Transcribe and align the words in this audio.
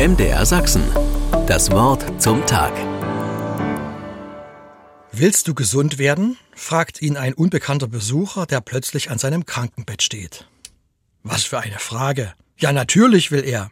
MDR 0.00 0.46
Sachsen. 0.46 0.82
Das 1.46 1.70
Wort 1.72 2.22
zum 2.22 2.46
Tag. 2.46 2.72
Willst 5.12 5.46
du 5.46 5.54
gesund 5.54 5.98
werden? 5.98 6.38
fragt 6.54 7.02
ihn 7.02 7.18
ein 7.18 7.34
unbekannter 7.34 7.86
Besucher, 7.86 8.46
der 8.46 8.62
plötzlich 8.62 9.10
an 9.10 9.18
seinem 9.18 9.44
Krankenbett 9.44 10.00
steht. 10.00 10.48
Was 11.22 11.44
für 11.44 11.58
eine 11.58 11.78
Frage. 11.78 12.32
Ja, 12.56 12.72
natürlich 12.72 13.30
will 13.30 13.44
er. 13.44 13.70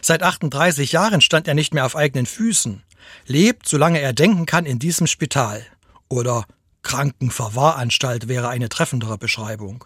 Seit 0.00 0.22
38 0.22 0.92
Jahren 0.92 1.20
stand 1.20 1.46
er 1.46 1.52
nicht 1.52 1.74
mehr 1.74 1.84
auf 1.84 1.96
eigenen 1.96 2.24
Füßen, 2.24 2.82
lebt, 3.26 3.68
solange 3.68 4.00
er 4.00 4.14
denken 4.14 4.46
kann, 4.46 4.64
in 4.64 4.78
diesem 4.78 5.06
Spital. 5.06 5.66
Oder 6.08 6.46
Krankenverwahranstalt 6.80 8.26
wäre 8.26 8.48
eine 8.48 8.70
treffendere 8.70 9.18
Beschreibung. 9.18 9.84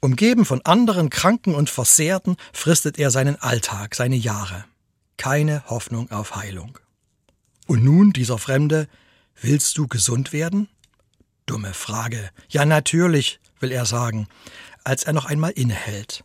Umgeben 0.00 0.46
von 0.46 0.62
anderen 0.62 1.10
Kranken 1.10 1.54
und 1.54 1.68
Versehrten 1.68 2.38
fristet 2.54 2.98
er 2.98 3.10
seinen 3.10 3.36
Alltag, 3.36 3.94
seine 3.94 4.16
Jahre. 4.16 4.64
Keine 5.18 5.64
Hoffnung 5.66 6.10
auf 6.10 6.36
Heilung. 6.36 6.78
Und 7.66 7.84
nun 7.84 8.12
dieser 8.12 8.38
Fremde, 8.38 8.88
willst 9.38 9.76
du 9.76 9.86
gesund 9.86 10.32
werden? 10.32 10.68
Dumme 11.44 11.74
Frage. 11.74 12.30
Ja, 12.48 12.64
natürlich, 12.64 13.40
will 13.60 13.72
er 13.72 13.84
sagen, 13.84 14.26
als 14.84 15.04
er 15.04 15.12
noch 15.12 15.26
einmal 15.26 15.50
innehält. 15.50 16.24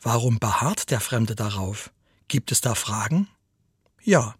Warum 0.00 0.38
beharrt 0.38 0.90
der 0.90 1.00
Fremde 1.00 1.34
darauf? 1.34 1.90
Gibt 2.28 2.52
es 2.52 2.60
da 2.60 2.74
Fragen? 2.74 3.28
Ja. 4.02 4.34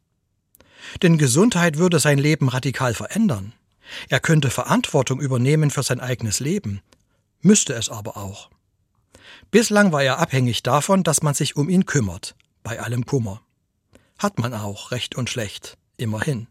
Denn 1.02 1.19
Gesundheit 1.19 1.77
würde 1.77 1.98
sein 1.98 2.19
Leben 2.19 2.48
radikal 2.48 2.94
verändern. 2.94 3.52
Er 4.08 4.20
könnte 4.20 4.50
Verantwortung 4.50 5.20
übernehmen 5.20 5.70
für 5.70 5.83
sein 5.83 6.00
eigenes 6.00 6.41
Leben, 6.41 6.80
müsste 7.41 7.74
es 7.74 7.88
aber 7.88 8.16
auch. 8.16 8.50
Bislang 9.50 9.92
war 9.92 10.02
er 10.02 10.19
abhängig 10.19 10.62
davon, 10.62 11.02
dass 11.02 11.22
man 11.22 11.34
sich 11.34 11.56
um 11.56 11.69
ihn 11.69 11.86
kümmert, 11.86 12.36
bei 12.62 12.80
allem 12.80 13.06
Kummer. 13.06 13.42
Hat 14.19 14.38
man 14.38 14.55
auch, 14.55 14.91
recht 14.91 15.15
und 15.15 15.29
schlecht, 15.29 15.77
immerhin. 15.97 16.47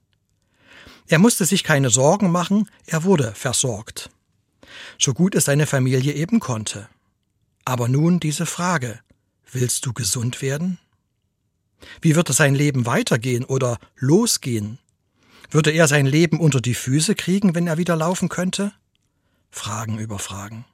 Er 1.07 1.19
musste 1.19 1.45
sich 1.45 1.63
keine 1.63 1.89
Sorgen 1.89 2.31
machen, 2.31 2.69
er 2.85 3.03
wurde 3.03 3.33
versorgt. 3.33 4.09
So 4.99 5.13
gut 5.13 5.35
es 5.35 5.45
seine 5.45 5.67
Familie 5.67 6.13
eben 6.13 6.39
konnte. 6.39 6.89
Aber 7.63 7.87
nun 7.87 8.19
diese 8.19 8.45
Frage, 8.45 8.99
willst 9.51 9.85
du 9.85 9.93
gesund 9.93 10.41
werden? 10.41 10.77
Wie 12.01 12.15
würde 12.15 12.33
sein 12.33 12.55
Leben 12.55 12.85
weitergehen 12.85 13.43
oder 13.43 13.77
losgehen? 13.95 14.79
Würde 15.51 15.71
er 15.71 15.87
sein 15.87 16.05
Leben 16.05 16.39
unter 16.39 16.61
die 16.61 16.73
Füße 16.73 17.15
kriegen, 17.15 17.55
wenn 17.55 17.67
er 17.67 17.77
wieder 17.77 17.95
laufen 17.95 18.29
könnte? 18.29 18.71
Fragen 19.51 19.99
über 19.99 20.19
Fragen. 20.19 20.65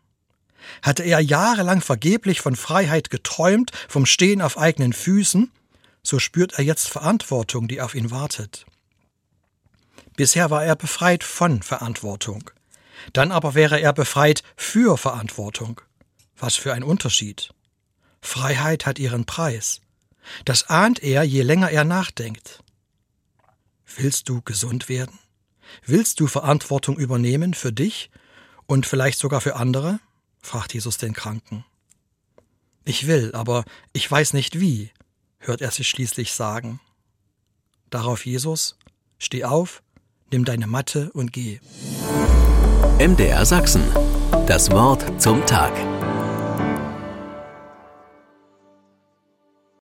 Hatte 0.81 1.03
er 1.03 1.19
jahrelang 1.19 1.81
vergeblich 1.81 2.41
von 2.41 2.55
Freiheit 2.55 3.09
geträumt, 3.09 3.71
vom 3.89 4.05
Stehen 4.05 4.41
auf 4.41 4.57
eigenen 4.57 4.93
Füßen, 4.93 5.51
so 6.03 6.19
spürt 6.19 6.53
er 6.53 6.63
jetzt 6.63 6.89
Verantwortung, 6.89 7.67
die 7.67 7.81
auf 7.81 7.95
ihn 7.95 8.11
wartet. 8.11 8.65
Bisher 10.15 10.49
war 10.49 10.63
er 10.63 10.75
befreit 10.75 11.23
von 11.23 11.61
Verantwortung. 11.61 12.49
Dann 13.13 13.31
aber 13.31 13.55
wäre 13.55 13.79
er 13.79 13.93
befreit 13.93 14.43
für 14.55 14.97
Verantwortung. 14.97 15.81
Was 16.37 16.55
für 16.55 16.73
ein 16.73 16.83
Unterschied. 16.83 17.53
Freiheit 18.21 18.85
hat 18.85 18.99
ihren 18.99 19.25
Preis. 19.25 19.81
Das 20.45 20.69
ahnt 20.69 21.01
er, 21.01 21.23
je 21.23 21.41
länger 21.41 21.71
er 21.71 21.83
nachdenkt. 21.83 22.63
Willst 23.95 24.29
du 24.29 24.41
gesund 24.41 24.89
werden? 24.89 25.17
Willst 25.85 26.19
du 26.19 26.27
Verantwortung 26.27 26.97
übernehmen 26.97 27.53
für 27.53 27.71
dich 27.71 28.11
und 28.67 28.85
vielleicht 28.85 29.19
sogar 29.19 29.41
für 29.41 29.55
andere? 29.55 29.99
fragt 30.41 30.73
Jesus 30.73 30.97
den 30.97 31.13
Kranken. 31.13 31.65
Ich 32.83 33.07
will, 33.07 33.33
aber 33.33 33.63
ich 33.93 34.09
weiß 34.09 34.33
nicht 34.33 34.59
wie, 34.59 34.91
hört 35.41 35.61
er 35.61 35.71
sich 35.71 35.89
schließlich 35.89 36.33
sagen. 36.33 36.79
Darauf 37.89 38.25
Jesus, 38.25 38.77
steh 39.19 39.43
auf, 39.43 39.83
nimm 40.31 40.45
deine 40.45 40.67
Matte 40.67 41.11
und 41.13 41.33
geh. 41.33 41.59
MDR 42.99 43.45
Sachsen. 43.45 43.83
Das 44.47 44.71
Wort 44.71 45.21
zum 45.21 45.45
Tag. 45.45 45.73